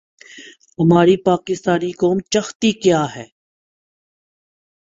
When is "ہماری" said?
0.79-1.15